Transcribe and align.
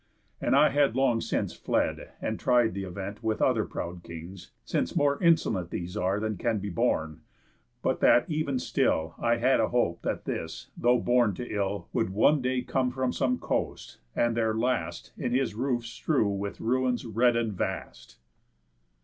And 0.41 0.55
I 0.55 0.69
had 0.69 0.95
long 0.95 1.21
since 1.21 1.53
fled, 1.53 2.09
and 2.19 2.39
tried 2.39 2.73
th' 2.73 2.79
event 2.79 3.21
With 3.21 3.39
other 3.39 3.65
proud 3.65 4.01
kings, 4.01 4.49
since 4.65 4.95
more 4.95 5.21
insolent 5.21 5.69
These 5.69 5.95
are 5.95 6.19
than 6.19 6.37
can 6.37 6.57
be 6.57 6.71
borne, 6.71 7.21
but 7.83 7.99
that 7.99 8.25
ev'n 8.27 8.57
still 8.57 9.13
I 9.19 9.35
had 9.37 9.59
a 9.59 9.67
hope 9.69 10.01
that 10.01 10.25
this, 10.25 10.71
though 10.75 10.97
born 10.99 11.35
to 11.35 11.45
ill, 11.47 11.87
Would 11.93 12.09
one 12.09 12.41
day 12.41 12.63
come 12.63 12.89
from 12.89 13.13
some 13.13 13.37
coast, 13.37 13.99
and 14.15 14.35
their 14.35 14.55
last 14.55 15.13
In 15.19 15.33
his 15.33 15.53
roofs 15.53 15.89
strew 15.89 16.27
with 16.29 16.59
ruins 16.59 17.05
red 17.05 17.35
and 17.35 17.53
vast." 17.53 18.17